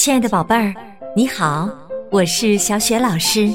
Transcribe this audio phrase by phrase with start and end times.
[0.00, 0.74] 亲爱的宝贝儿，
[1.14, 1.68] 你好，
[2.10, 3.50] 我是小雪老师，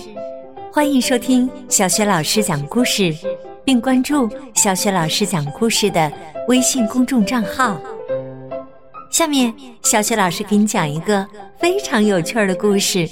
[0.72, 3.12] 欢迎收听小雪老师讲故事，
[3.64, 6.12] 并关注小雪老师讲故事的
[6.48, 7.76] 微信公众账号。
[9.10, 11.26] 下面，小雪老师给你讲一个
[11.58, 13.10] 非常有趣的故事，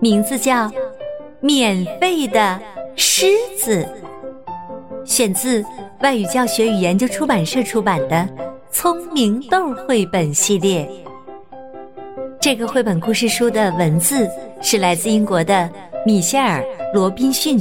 [0.00, 0.68] 名字叫
[1.40, 2.60] 《免费的
[2.94, 3.26] 狮
[3.58, 3.84] 子》，
[5.04, 5.64] 选自
[5.98, 8.16] 外语教学与研究出版社出版的
[8.70, 10.88] 《聪明豆》绘本系列。
[12.40, 14.26] 这个绘本故事书的文字
[14.62, 15.68] 是来自英国的
[16.06, 16.62] 米歇尔·
[16.94, 17.60] 罗宾逊，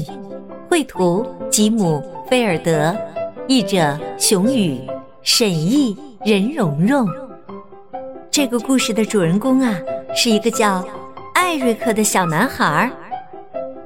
[0.69, 2.95] 绘图吉姆·菲尔德，
[3.45, 4.79] 译者熊宇，
[5.21, 7.05] 审译任蓉蓉。
[8.31, 9.77] 这个故事的主人公啊，
[10.15, 10.81] 是一个叫
[11.33, 12.89] 艾瑞克的小男孩儿。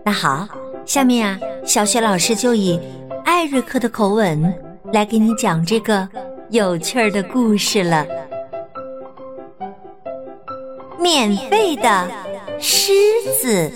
[0.05, 0.48] 那好，
[0.85, 2.79] 下面啊，小雪老师就以
[3.25, 4.53] 艾瑞克的口吻
[4.93, 6.07] 来给你讲这个
[6.51, 8.05] 有趣儿的故事了。
[11.03, 12.09] 免费的
[12.62, 12.93] 狮
[13.41, 13.70] 子。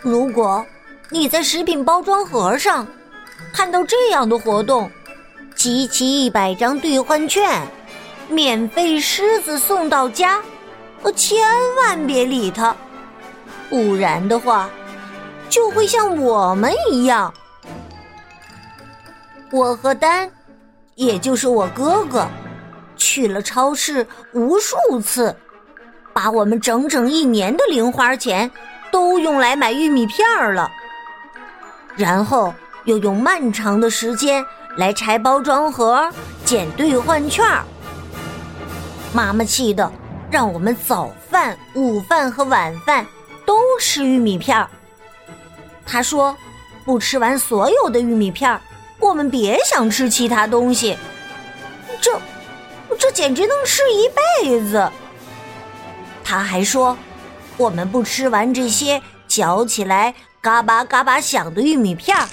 [0.00, 0.64] 如果
[1.10, 2.86] 你在食品包装盒上
[3.52, 4.88] 看到这样的活动，
[5.56, 7.60] 集齐一百张兑换券，
[8.28, 10.40] 免费狮子送到家，
[11.16, 11.44] 千
[11.76, 12.74] 万别理他，
[13.68, 14.70] 不然的话
[15.48, 17.34] 就会像我们一样。
[19.50, 20.30] 我和丹，
[20.94, 22.28] 也就是我哥哥。
[23.10, 25.34] 去了超市无数次，
[26.12, 28.48] 把我们整整一年的零花钱
[28.92, 30.70] 都用来买玉米片了，
[31.96, 36.08] 然后又用漫长的时间来拆包装盒、
[36.44, 37.64] 捡兑换券儿。
[39.12, 39.92] 妈妈气得
[40.30, 43.04] 让我们早饭、午饭和晚饭
[43.44, 44.70] 都吃玉米片儿。
[45.84, 46.36] 她说
[46.86, 48.60] ：“不吃完所有的玉米片儿，
[49.00, 50.96] 我们别想吃其他东西。”
[52.00, 52.12] 这。
[53.10, 54.90] 简直能吃一辈子。
[56.22, 56.96] 他还说，
[57.56, 62.28] 我们不吃完这些嚼起来嘎巴嘎巴响的玉米片儿，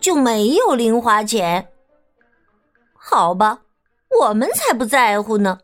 [0.00, 1.68] 就没有零花钱。
[2.94, 3.60] 好吧，
[4.20, 5.58] 我们才不在乎呢。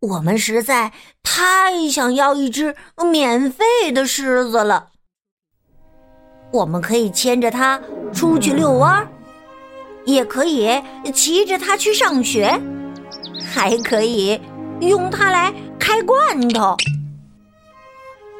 [0.00, 0.92] 我们实在
[1.22, 2.74] 太想要一只
[3.10, 4.88] 免费的狮子了。
[6.52, 7.80] 我们可以牵着它
[8.12, 9.08] 出去遛弯儿，
[10.04, 10.82] 也可以
[11.14, 12.60] 骑着它去上学。
[13.52, 14.40] 还可以
[14.78, 16.76] 用它来开罐头，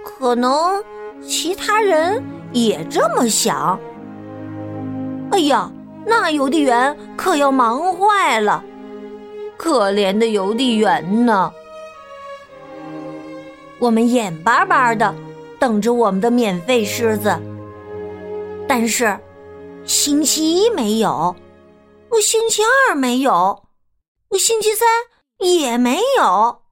[0.04, 0.80] 可能
[1.26, 2.22] 其他人
[2.52, 3.76] 也这么想。
[5.32, 5.68] 哎呀，
[6.06, 8.62] 那邮递员可要忙坏了，
[9.56, 11.52] 可怜的邮递员呢！
[13.80, 15.12] 我们眼巴巴的
[15.58, 17.36] 等着我们的免费狮子，
[18.68, 19.18] 但是
[19.84, 21.34] 星期一没有，
[22.10, 23.60] 我星期二没有。
[24.38, 24.88] 星期三
[25.38, 26.62] 也没有，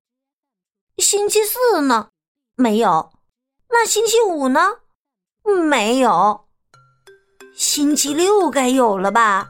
[0.99, 2.09] 星期四呢？
[2.55, 3.11] 没有。
[3.69, 4.77] 那星期五呢？
[5.69, 6.47] 没有。
[7.55, 9.49] 星期六该有了吧？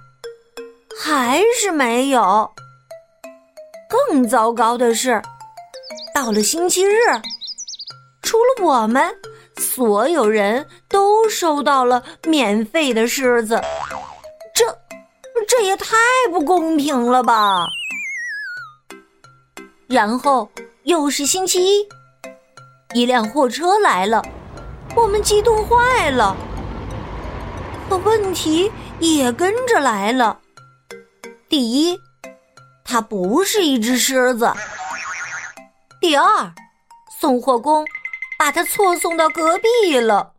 [0.99, 2.51] 还是没有。
[3.89, 5.23] 更糟糕的是，
[6.15, 6.99] 到了星期日，
[8.23, 9.21] 除了我们，
[9.59, 13.61] 所有人都收到了免费的狮子。
[14.55, 14.79] 这，
[15.47, 15.97] 这也太
[16.31, 17.67] 不公平了吧！
[19.89, 20.47] 然后
[20.83, 21.89] 又是星期一，
[22.93, 24.23] 一辆货车来了，
[24.95, 26.37] 我们激动坏了。
[27.89, 30.39] 可问题也跟着来了。
[31.49, 31.99] 第一，
[32.85, 34.53] 它不是一只狮子；
[36.03, 36.53] 第二，
[37.19, 37.83] 送货工
[38.39, 40.33] 把它错送到隔壁了；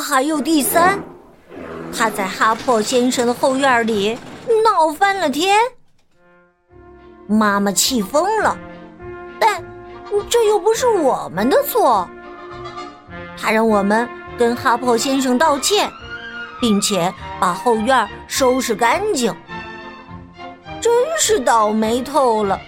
[0.00, 1.00] 还有第三，
[1.96, 4.18] 他在哈珀先生的后院里
[4.64, 5.60] 闹翻了天。
[7.26, 8.56] 妈妈气疯了，
[9.38, 9.62] 但
[10.28, 12.08] 这又不是我们的错。
[13.36, 15.90] 他让我们跟哈珀先生道歉，
[16.60, 19.34] 并且把后院收拾干净。
[20.80, 22.60] 真是倒霉透了！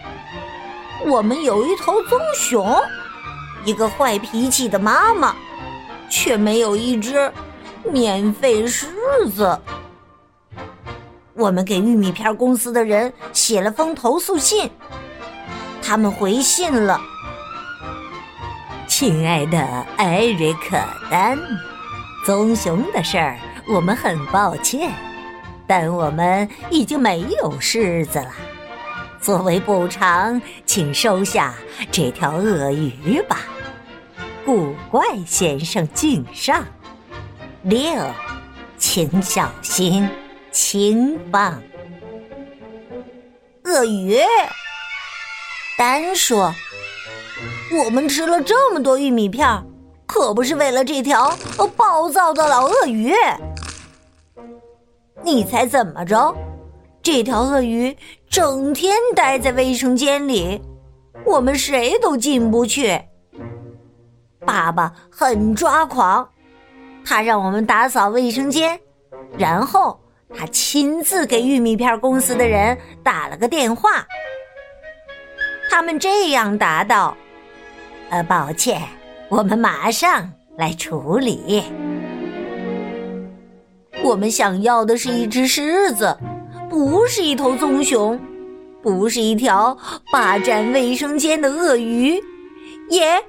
[1.06, 2.76] 我们有一头棕熊，
[3.64, 5.36] 一个坏脾气的妈妈，
[6.10, 7.30] 却没有一只
[7.84, 8.88] 免费狮
[9.34, 9.58] 子。
[11.38, 14.68] 我们给玉米片公司的人写了封投诉信，
[15.80, 17.00] 他们回信了。
[18.88, 19.60] 亲爱的
[19.96, 20.76] 艾瑞克
[21.08, 21.38] 丹，
[22.26, 23.38] 棕熊的事儿
[23.72, 24.92] 我们很抱歉，
[25.64, 28.32] 但我们已经没有狮子了。
[29.20, 31.54] 作为补偿，请收下
[31.92, 33.42] 这条鳄鱼吧。
[34.44, 36.64] 古怪先生敬上。
[37.62, 37.80] 六，
[38.76, 40.08] 请小心。
[40.60, 41.62] 轻棒，
[43.62, 44.18] 鳄鱼。
[45.78, 46.52] 丹说
[47.78, 49.46] ：“我们吃了这么多玉米片，
[50.04, 51.32] 可不是为了这条
[51.76, 53.14] 暴躁的老鳄鱼。
[55.22, 56.34] 你猜怎么着？
[57.04, 57.96] 这条鳄鱼
[58.28, 60.60] 整天待在卫生间里，
[61.24, 63.00] 我们谁都进不去。
[64.44, 66.28] 爸爸很抓狂，
[67.04, 68.80] 他让我们打扫卫生间，
[69.38, 70.00] 然后
[70.36, 74.06] 他亲自给玉米片公司的人打了个电话。”
[75.70, 77.16] 他们这样答道
[78.10, 78.80] ：“呃，抱歉，
[79.28, 81.62] 我们马上来处理。
[84.02, 86.16] 我们想要的是一只狮子，
[86.70, 88.18] 不是一头棕熊，
[88.80, 89.76] 不是一条
[90.10, 92.18] 霸占卫生间的鳄鱼，
[92.88, 93.22] 也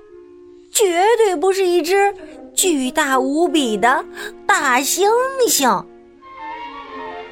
[0.71, 2.13] 绝对不是一只
[2.53, 4.05] 巨大无比的
[4.45, 5.09] 大猩
[5.49, 5.83] 猩。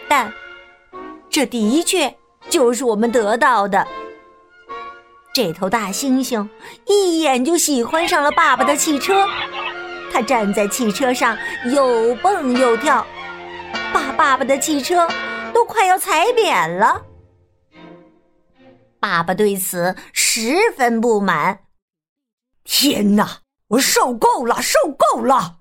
[0.08, 0.32] 但
[1.30, 2.14] 这的确
[2.50, 3.88] 就是我们得到的。”
[5.34, 6.48] 这头大猩猩
[6.88, 9.28] 一眼就喜欢上了爸爸的汽车，
[10.12, 11.38] 它站在汽车上
[11.72, 13.06] 又蹦又跳，
[13.94, 15.08] 把爸爸的汽车
[15.54, 17.04] 都快要踩扁了。
[19.00, 21.60] 爸爸对此十分不满。
[22.64, 25.58] 天哪，我受够了，受够了！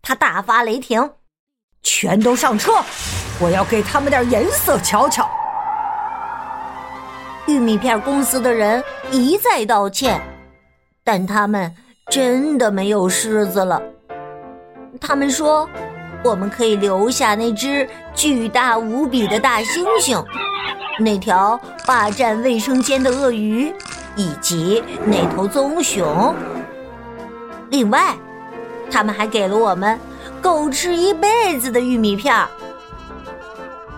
[0.00, 1.12] 他大发雷霆
[1.84, 2.72] ：“全都上车，
[3.38, 5.28] 我要给他们点颜色瞧瞧。”
[7.46, 10.20] 玉米片公司的人一再道歉，
[11.04, 11.72] 但他们
[12.10, 13.80] 真的没有狮子了。
[15.00, 15.68] 他们说
[16.24, 20.24] ：“我们可以留下那只巨大无比的大猩猩，
[20.98, 23.72] 那条霸占卫生间的鳄鱼，
[24.16, 26.34] 以及那头棕熊。
[27.70, 28.16] 另外，
[28.90, 30.00] 他们还给了我们
[30.40, 32.34] 够吃一辈子的玉米片。”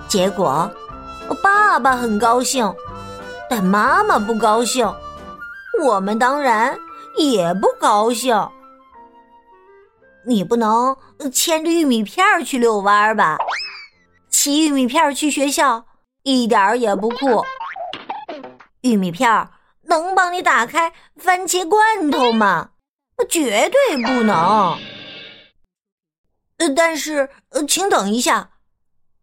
[0.08, 0.70] 结果，
[1.42, 2.74] 爸爸很高兴。
[3.50, 4.92] 但妈妈不高兴，
[5.82, 6.78] 我们当然
[7.16, 8.48] 也不高兴。
[10.26, 10.96] 你不能
[11.32, 13.38] 牵着玉米片儿去遛弯儿吧？
[14.28, 15.86] 骑玉米片儿去学校
[16.22, 17.44] 一点儿也不酷。
[18.82, 19.50] 玉米片儿
[19.82, 22.70] 能帮你打开番茄罐头吗？
[23.28, 24.78] 绝对不能。
[26.58, 28.50] 呃，但是呃，请等一下。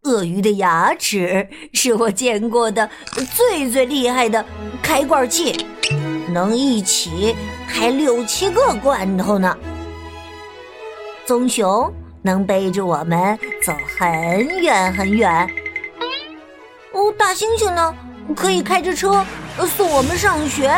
[0.05, 2.87] 鳄鱼的牙齿是我见过的
[3.35, 4.45] 最最厉害的
[4.81, 5.65] 开罐器，
[6.29, 7.35] 能一起
[7.67, 9.57] 开六七个罐头呢。
[11.25, 11.91] 棕熊
[12.21, 15.49] 能背着我们走很远很远。
[16.93, 17.95] 哦，大猩猩呢？
[18.35, 19.25] 可以开着车
[19.75, 20.71] 送我们上学。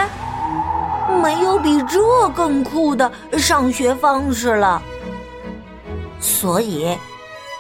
[1.22, 4.82] 没有比这更酷的上学方式了。
[6.22, 6.98] 所以。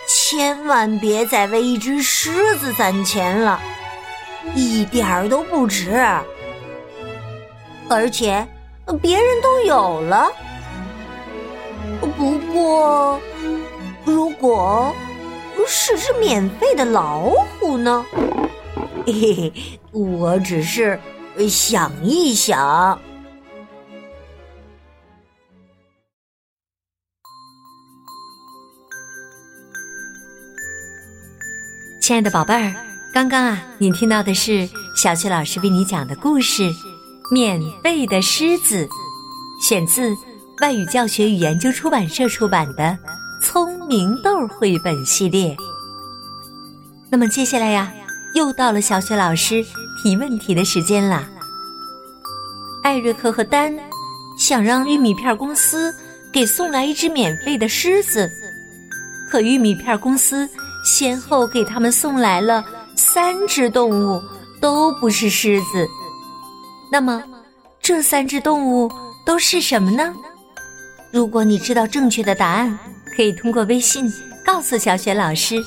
[0.08, 3.60] 千万别再为一只狮子攒钱了，
[4.56, 6.02] 一点儿都不值。
[7.90, 8.48] 而且
[9.02, 10.30] 别人都有了。
[12.18, 13.20] 不过，
[14.06, 14.94] 如果
[15.68, 17.30] 是只免费的老
[17.60, 18.06] 虎呢？
[19.06, 19.54] 嘿嘿，
[19.92, 21.00] 我只是
[21.50, 23.00] 想一想。
[32.08, 32.74] 亲爱的宝贝儿，
[33.12, 34.66] 刚刚啊，你听到的是
[34.96, 36.64] 小雪老师为你讲的故事
[37.30, 38.86] 《免费的狮子》，
[39.62, 40.16] 选自
[40.62, 42.98] 外语教学与研究出版社出版的
[43.44, 45.54] 《聪明豆》绘本系列。
[47.10, 47.92] 那么接下来呀，
[48.36, 49.62] 又到了小雪老师
[50.02, 51.28] 提问题的时间了。
[52.84, 53.78] 艾瑞克和丹
[54.40, 55.94] 想让玉米片公司
[56.32, 58.32] 给送来一只免费的狮子，
[59.30, 60.50] 可玉米片公司。
[60.88, 62.64] 先后给他们送来了
[62.96, 64.24] 三只动物，
[64.62, 65.86] 都不是狮子。
[66.90, 67.22] 那么，
[67.82, 68.90] 这三只动物
[69.26, 70.14] 都是什么呢？
[71.12, 72.80] 如果你知道正确的答案，
[73.14, 74.10] 可以通过微信
[74.46, 75.62] 告诉小雪老师。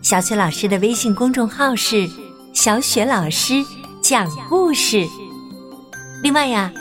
[0.00, 2.08] 小雪老师的微信公众号是
[2.54, 3.62] “小雪老师
[4.00, 5.06] 讲故事”。
[6.24, 6.72] 另外呀，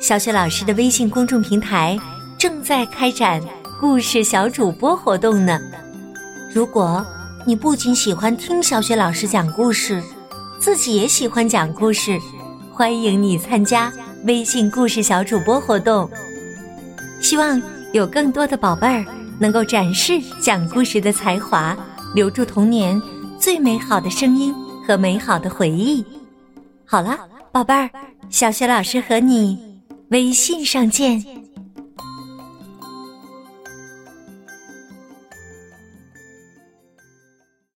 [0.00, 1.98] 小雪老师的微信公众平台
[2.38, 3.42] 正在开展
[3.78, 5.60] 故事小主播活动呢。
[6.54, 7.04] 如果
[7.48, 10.02] 你不仅喜欢听小雪老师讲故事，
[10.60, 12.20] 自己也喜欢讲故事。
[12.70, 13.90] 欢迎你参加
[14.24, 16.06] 微信故事小主播活动。
[17.22, 17.58] 希望
[17.94, 19.02] 有更多的宝贝儿
[19.38, 21.74] 能够展示讲故事的才华，
[22.14, 23.00] 留住童年
[23.40, 24.54] 最美好的声音
[24.86, 26.04] 和美好的回忆。
[26.84, 27.18] 好了，
[27.50, 27.88] 宝贝儿，
[28.28, 29.58] 小雪老师和你
[30.10, 31.24] 微信上见。